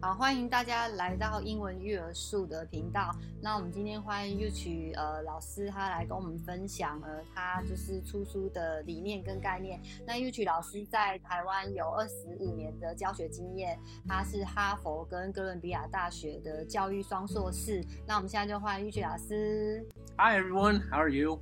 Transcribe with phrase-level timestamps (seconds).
[0.00, 3.10] 好，欢迎大家来到英文育儿树的频道。
[3.42, 9.80] 那我们今天欢迎 Yuki 呃老师，他来跟我们分享呃他就是出书的理念跟概念。
[10.06, 13.76] 那 Yuki 老师在台湾有二十五年的教学经验，
[14.06, 17.84] 他是哈佛跟哥伦比亚大学的教育双硕士。
[18.06, 19.84] 那我们现在就欢迎 Yuki 老师。
[20.16, 21.40] Hi everyone, how are you?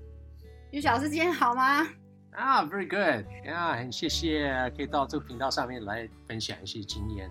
[0.72, 1.86] Yuki 老师今天好吗？
[2.30, 7.30] 啊、ah,，very good 啊、yeah,，很谢谢可以到这个频道上面来分享一些经验。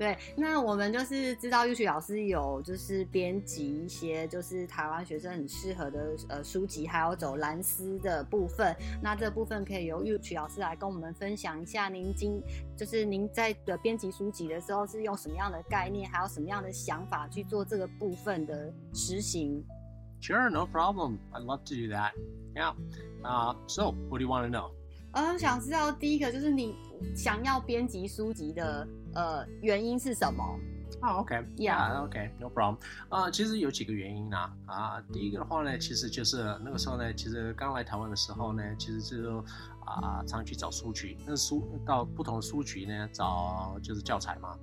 [0.00, 8.74] 对，那我们就是知道 Yuki 老师有就是编辑一些就是台湾学生很适合的呃书籍，还有走蓝丝的部分。
[9.02, 12.42] 那这部分可以由 Yuki 老师来跟我们分享一下，您今
[12.78, 19.62] 就是您在的编辑书籍的时候是用什么样的概念，还有什么样的想法去做这个部分的实行
[20.22, 21.18] ？Sure, no problem.
[21.30, 22.12] I'd love to do that.
[22.54, 22.72] Yeah.
[23.22, 24.70] Uh, so what do you want to know?
[25.12, 26.74] 呃，想知道第一个就是你
[27.16, 30.58] 想要编辑书籍的呃原因是什么？
[31.00, 32.52] 啊、oh,，OK，Yeah，OK，No、okay.
[32.52, 32.78] problem。
[33.08, 34.52] 啊，其实有几个原因啊。
[34.66, 39.38] 啊，第一个的话呢，其实就是那个时候呢，其实刚来台湾的时候呢，其实就
[39.86, 44.54] 啊常去找书局，那书到不同的书局呢找就是教材嘛。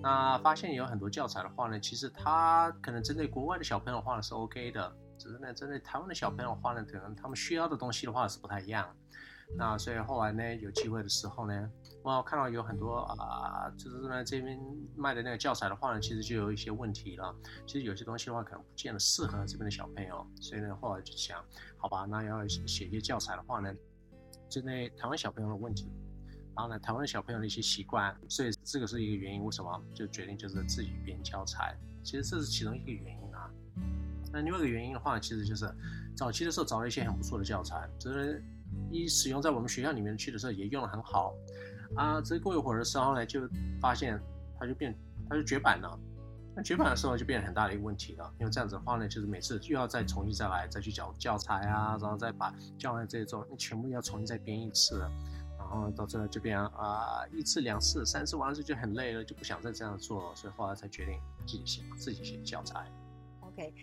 [0.00, 8.86] 那发现有很多教材的话呢，其实它可能针对国外的小朋友的话呢是 OK 的，只是呢针对台湾的小朋友的话呢，可能他们需要的东西的话是不太一样。
[9.56, 11.70] 那所以后来呢，有机会的时候呢，
[12.02, 14.58] 我看到有很多啊、就是呢这边
[14.96, 17.34] 卖的那个教材的话呢，其实就有一些问题了。
[17.66, 20.26] 其实有些东西的话，可能不见得适合这边的小朋友。
[20.40, 21.44] 所以呢，后来就想，
[21.76, 23.74] 好吧，那要写一些教材的话呢，
[24.48, 25.90] 针对台湾小朋友的问题，
[26.56, 29.44] 然后呢，台湾小朋友的一些习惯，所以这个是一个原因。
[29.44, 31.76] 为什么就决定就是自己编教材？
[32.02, 33.50] 其实这是其中一个原因啊。
[34.32, 35.68] 那另外一个原因的话，其实就是
[36.16, 38.42] 早期的时候找了一些很不错的教材，就是。
[38.90, 41.34] 一使用在我们学校里面去的时候也用得很好，
[41.96, 43.40] 啊，只过一会儿的时候呢，就
[43.80, 44.20] 发现
[44.58, 44.96] 它就变，
[45.28, 45.98] 它就绝版了。
[46.52, 54.98] 那绝版的时候就变成很大的一个问题了，因为这样子的话呢，就是每次又要再重新再来，再去找教材啊，然后再把教案这种全部要重新再编一次，
[55.56, 62.90] 然后到最后就变啊一次两次三次完了之后就很累了，就不想再这样做了，所以后来才决定自己写自己写教材。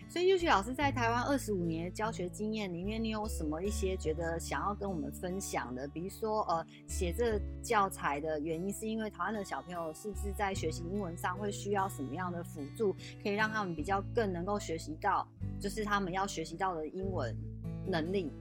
[0.08, 5.86] 所以优趣老师在台湾二十五年的教学经验里面，你有什么一些觉得想要跟我们分享的？
[5.88, 15.26] 比如说，呃，写这教材的原因是因为台湾的小朋友是不是在学习英文上会需要什么样的辅助，可以让他们比较更能够学习到，
[15.60, 17.36] 就是他们要学习到的英文
[17.86, 18.32] 能力。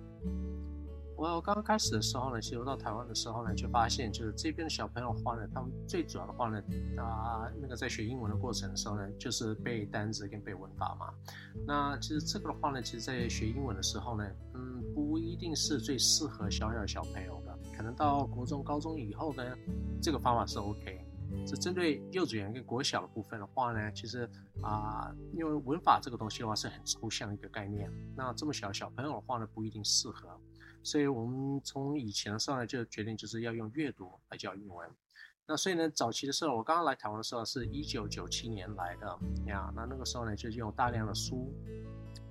[1.18, 6.62] 我刚刚开始的时候呢，其实我到台湾的时候呢，就发现就是这边的小朋友的话呢，他们最主要的话呢，
[6.98, 11.12] 啊，那个在学英文的过程的时候呢，就是背单词跟背文法嘛。
[11.66, 14.24] 那其实这个的话呢，其实在学英文的时候呢，
[14.54, 19.44] 嗯，不一定是最适合小小小朋友的，可能到国中、高中以后呢，
[20.00, 21.04] 这个方法是 OK。
[21.46, 24.30] 是针对幼稚园跟国小的部分的话呢，其实
[24.62, 30.30] 啊，因为文法这个东西的话是很抽象的一个概念，那这么小小朋友的话呢，不一定适合。
[30.88, 34.90] 所以我们从以前的时候呢，就决定就是要用阅读来教英文。
[35.46, 39.70] 那所以呢，早期的时候，我刚刚来台湾的时候是一九九七年来的呀。
[39.76, 41.54] 那那个时候呢，就用大量的书、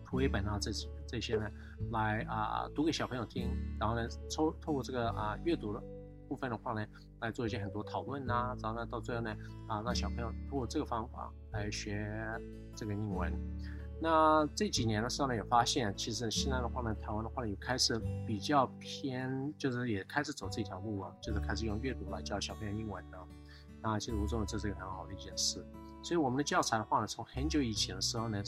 [0.07, 0.71] 图绘本啊这
[1.07, 1.47] 这些呢，
[1.93, 3.47] 来啊读给小朋友听。
[3.79, 5.83] 然后呢，抽透过这个啊阅读的
[6.27, 6.83] 部分的话呢，
[7.21, 8.57] 来做一些很多讨论啊。
[8.63, 9.37] 然后呢，到最后呢，
[9.69, 12.11] 啊让小朋友通过这个方法来学
[12.75, 13.31] 这个英文。
[13.99, 23.19] 那这几年的时候呢，也发现其实现在的话呢，台湾的话呢，也开始比较偏，就是也开始走这条路了，就是开始用阅读来教小朋友英文的。
[23.83, 25.65] 那其实我认为这是一个很好的一件事。
[26.03, 28.43] 所以我们的教材的话呢，从很久以前的时候呢，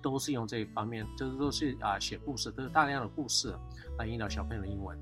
[0.00, 3.54] 都是用这一方面，就是都是啊写故事，都是大量的故事
[3.98, 4.98] 来引导小朋友的英文。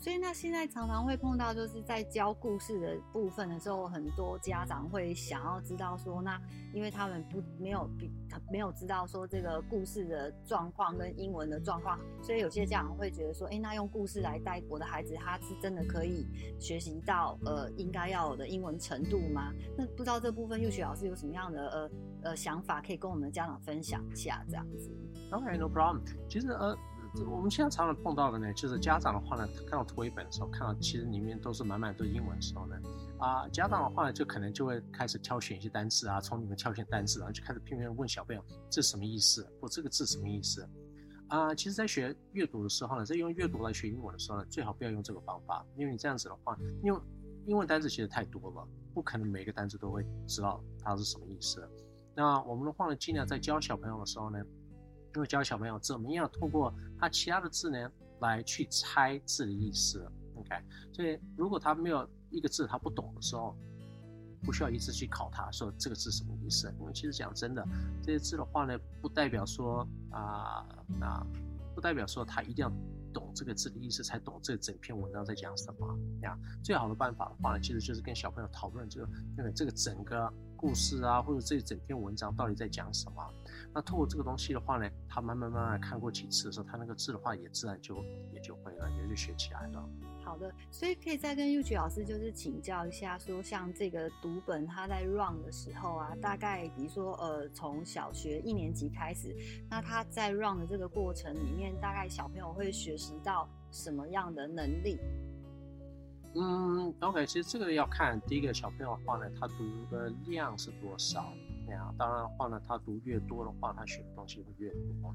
[0.00, 6.40] 所以那现在常常会碰到，就是在教故事的部分的时候，很多家长会想要知道说，那
[6.72, 8.10] 因为他们不没有比
[8.50, 16.26] 没有知道说这个故事的状况跟英文的状况，所以有些家长会觉得说，哎，那用故事来带我的孩子，他是真的可以
[16.58, 19.52] 学习到呃应该要有的英文程度吗？
[19.76, 21.90] 那不知道这部分 Yuki 老师有什么样的呃
[22.22, 24.90] 呃想法，可以跟我们的家长分享一下这样子
[25.30, 26.00] ？OK，no problem。
[26.26, 26.74] 其实呃。
[27.26, 32.76] 我们现在常常碰到的呢，就是家长的话呢，看到图绘本的时候，看到其实里面都是满满都英文的时候呢，
[33.18, 40.68] 啊，家长的话呢，就可能就会开始挑选一些单词啊，从里面挑选单词，然后就开始拼命问小朋友这什么意思，或这个字什么意思，
[41.28, 47.00] 啊，其实，在学阅读的时候呢，在用阅读来学英文的时候呢，最好不要用这个方法，因为你这样子的话，用
[47.46, 51.68] 英文单词其实太多了，不可能每个单词都会知道它是什么意思。
[52.14, 54.38] 那我们的话呢，尽量在教小朋友的时候呢。
[55.14, 57.90] 因为教小朋友怎么样透过他其他的字呢，
[58.20, 60.04] 来去猜字的意思
[60.36, 60.50] ，OK？
[60.92, 63.56] 所以如果他没有一个字他不懂的时候，
[64.42, 66.72] 不需要一直去考他说这个字什么意思。
[66.78, 67.66] 因为其实讲真的，
[68.02, 70.64] 这些字的话呢，不代表说啊
[71.00, 71.26] 啊，
[71.74, 72.72] 不代表说他一定要
[73.12, 76.38] 懂这个字的意思才懂这整篇文章在讲什么呀。
[76.62, 79.04] 最好的办法的话呢，其实就是跟小朋友讨论，就
[79.36, 83.22] 那个这个整个故事啊，或者这整篇文章到底在讲什么。
[83.72, 87.96] 那透过这个东西的话呢，他慢慢慢慢看过几次的时候，他那个字的话也自然就
[88.32, 89.88] 也就会了，也就学起来了。
[90.24, 99.34] 好的，所以可以再跟 Yuki 老师就是请教一下，说像这个读本他在 run 的时候啊，大概比如说呃从小学一年级开始，
[99.68, 104.98] 那他在 run 的这个过程里面，大概小朋友会学习到什么样的能力？
[106.34, 111.32] 嗯，OK，其实这个要看第一个小朋友的话呢，他读的量是多少。
[111.96, 115.14] 当然的话呢，他读越多的话，他学的东西会越多。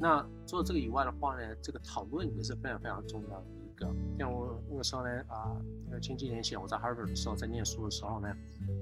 [0.00, 3.88] 那除了这个以外的话呢，这个讨论也是非常非常重要的一个。
[4.18, 5.56] 像我那个时候呢，啊，
[5.86, 8.28] 那个前几年前我在 Harvard 的时候，在念书的时候呢，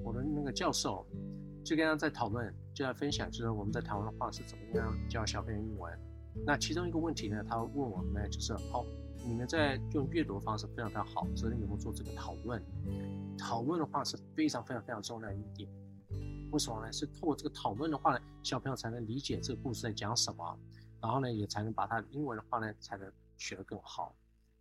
[0.03, 1.05] 我的那个教授
[1.63, 5.93] 就跟他在讨论，就在分享，就是我们在台湾的话是怎么样教小朋友英文。
[6.43, 8.83] 那其中一个问题呢，他问我们呢，就是哦，
[9.25, 12.61] 你们在用阅读的方式非常非常好，所以你有做这个讨论？
[13.37, 15.69] 讨论的话是非常非常非常重要的一点。
[16.51, 16.91] 为什么呢？
[16.91, 20.57] 是透过这个讨论的话呢，小朋友才能理解这个故事在讲什么，
[21.01, 24.15] 然后呢，也才能把他英文的话呢，才能学得更好。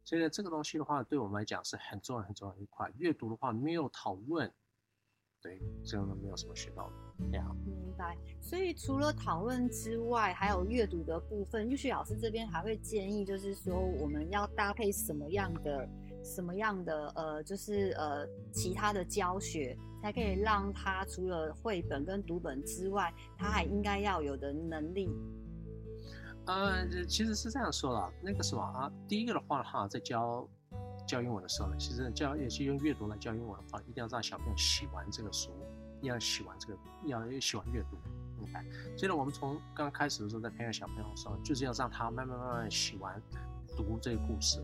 [0.05, 2.91] 所以呢，这个东西的话，对我们来讲是很重要很重要一块。
[2.99, 4.50] 阅读的话，没有讨论，
[5.43, 6.93] 对，这个没有什么学到的。
[7.67, 8.17] 明白。
[8.41, 15.89] 所以除了讨论之外，还有阅读的部分，Yuki 老师这边还会建议，就是说我们要搭配什么样的？
[16.25, 25.11] 什么样的呃，就是呃，其他的教学才可以让他除了绘本跟读本之外，他还应该要有的能力？
[26.47, 30.49] 呃，其实是这样说的，那个什么啊，第一个的话哈，在教
[31.06, 35.50] 教英文的时候呢，其实教也是用阅读来教英文的话，一定要让小朋友喜欢这个书，
[35.99, 37.96] 一定要喜欢这个，要喜欢阅读，
[38.38, 38.64] 明白？
[38.96, 43.20] 所以呢，我们从刚开始的时候在培养小朋友的时候，就是要让他慢慢慢慢喜欢
[43.76, 44.62] 读这个故事。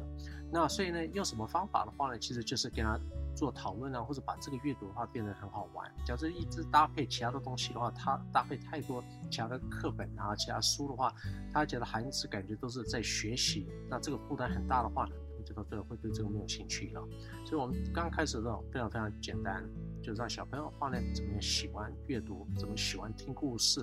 [0.50, 2.18] 那所以呢，用什么方法的话呢？
[2.18, 2.98] 其实就是跟他
[3.36, 5.92] 做讨论啊，或者把这个阅读的话变得很好玩。
[6.06, 11.12] 假设一直搭配其他的东西的话，他搭配太多其他的课本啊、其他书的话，
[11.52, 15.06] 他觉得孩子感觉都是在学习，那这个负担很大的话
[15.54, 17.06] 呢，我觉得对会对这个没有兴趣了。
[17.44, 19.62] 所以我们刚开始的时候非常非常简单，
[20.02, 23.82] 就是让小朋友的话呢，怎么样喜欢阅读，怎么喜欢听故事，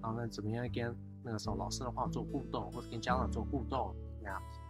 [0.00, 3.94] 然后呢，怎么样跟那个时候老师的话做互动，或者跟家长做互动。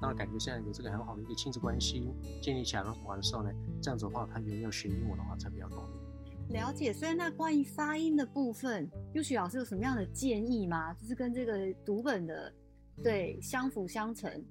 [0.02, 2.12] 那感觉现在有这个很好的一个亲子关系
[2.43, 3.50] 建立起来的话的时候呢，
[3.81, 6.52] 这样子的话，他有没有学英文的话才比较容易。
[6.52, 6.93] 了解。
[6.93, 10.93] 所以那关于发音的部分，Yuki 老师有什么样的建议吗？
[10.94, 12.52] 就是跟这个读本的
[13.02, 14.44] 对相辅相成。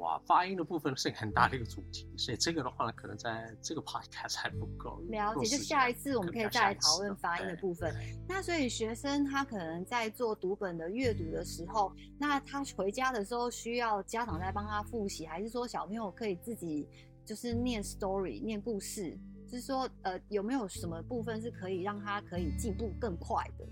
[0.00, 4.98] 哇，发音的部分是很大的一个主题，所以这个的话呢，可能在这个 podcast 还不够。
[5.08, 7.94] 了解，就下一次我们可以再来讨论发音的部分。
[8.26, 16.88] 那所以学生他可能在做读本的阅读的时候，那他回家的时候需要家长在帮他复习，还是说小朋友可以自己
[17.24, 19.16] 就是念 story 念故事？
[19.46, 23.66] 就是说呃有没有什么部分是可以让他可以进步更快的？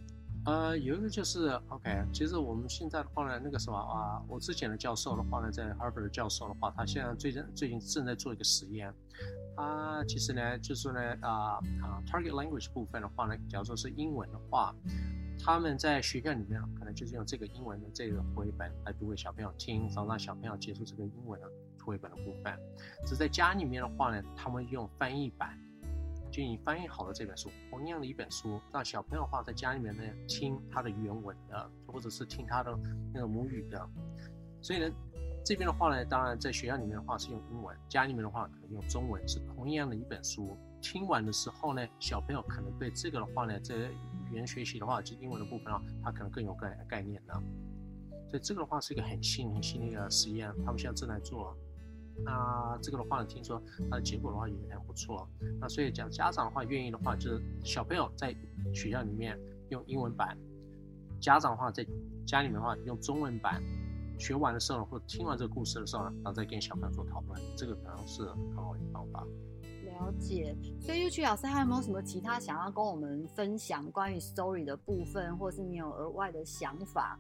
[0.49, 8.91] 呃，有一个就是 OK，其实我们现在的话呢，那个什么啊，我之前的教授的话呢，在 Harvard 的教授的话，他现在最近最近正在做一个实验。
[9.57, 14.75] 啊，其实呢，就是说呢，啊啊，target language 部分的话呢，假如说是英文的话，
[15.39, 21.47] 他们在学校里面可能就是用这个英文的这个绘本来读给小朋友听，然后让小朋友接触这个英文的
[21.85, 22.59] 绘本的部分。
[23.05, 25.63] 只在家里面的话呢，他们用翻译版。
[26.31, 32.79] 就你翻译好了这本书，同样的一本书，让小朋友的话在家里面呢听他的原文的，或者是听他的
[33.13, 33.89] 那个母语的。
[34.61, 34.91] 所以呢，
[35.45, 40.57] 这边的话呢，当然在学校里面的话是用英文，家里面的话可能用中文，是同样的一本书。
[40.81, 43.89] 听完的时候呢，小朋友可能对这个的话呢，这
[44.31, 47.43] 语言学习的话，就英文的部分啊，他可能更有概概念了。
[48.29, 51.57] 所以这个的话是一个很新很新的一个实验，他们现在正在做。
[52.25, 55.29] 那这个的话呢，听说它的结果的话也很不错。
[55.61, 58.35] 那所以讲家长的话愿意的话，就是小朋友在
[58.75, 59.39] 学校里面
[59.71, 60.37] 用英文版，
[61.21, 61.87] 家长的话在
[62.27, 63.63] 家里面的话用中文版。
[64.21, 69.25] 学完的时候或者听完这个故事的时候呢，然后再跟小朋友做讨论，这个可能是很好的方法。
[69.85, 70.57] 了解。
[70.81, 77.17] 所以 Yuki 老师还有没有什么其他想要跟我们分享关于 story 的部分，或是你有额外的想法？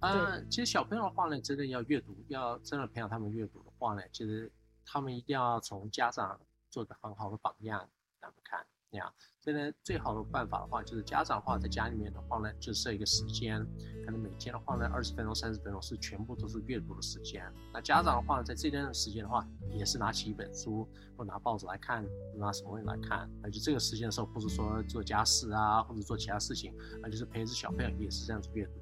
[0.00, 4.50] 呃，其实小朋友的话呢，真的要阅读，要真的培养他们阅读的话呢，其实
[4.84, 7.80] 他们一定要从家长做个很好的榜样
[8.20, 9.10] 让他们看呀，
[9.40, 13.58] 所以呢，最好的办法的话，就是家长的话在家里面的话呢，就设一个时间，
[14.04, 17.42] 可能每天的话呢，二十分钟、三十分钟是全部都是阅读的时间。
[17.72, 20.86] 那家长的话呢，在这段时间的话，也是拿起一本书
[21.16, 22.04] 或拿报纸来看，
[22.36, 23.30] 拿什么东西来看。
[23.42, 28.81] 那就这个时间的时候，不是说做家事啊，或者做其他事情，而就是陪着小朋友也是这样子阅读。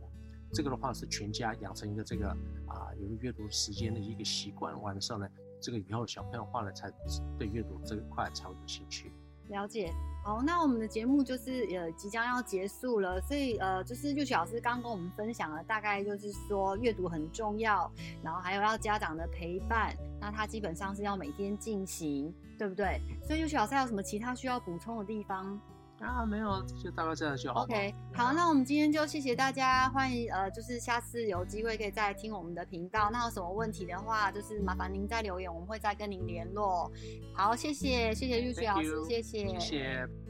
[0.52, 2.28] 这个的话是全家养成一个这个
[2.66, 4.80] 啊，有个阅读时间的一个习惯。
[4.82, 5.28] 完的时候呢，
[5.60, 6.90] 这个以后小朋友的话呢，才
[7.38, 9.12] 对阅读这一块才有兴趣。
[9.48, 9.92] 了解，
[10.24, 17.90] 好，那我们的节目就是呃即将要结束了，所以呃就是玉雪老师刚跟我们分享了，大概就是说阅读很重要，
[18.22, 23.00] 然后还有要家长的陪伴，那他基本上是要每天进行，对不对？
[23.26, 25.60] 所以玉雪老师还有什么其他需要补充的地方？
[26.00, 27.62] 啊，没有，就大概这样就好。
[27.62, 33.10] OK，好，那我们今天就谢谢大家，欢迎呃，就是下次有机会可以再来听我们的频道。
[33.10, 36.90] 那有什么问题的话，就是麻烦您再留言，我们会再跟您联络。
[37.34, 40.29] 好，谢谢，谢谢玉雪老师，谢谢，谢谢。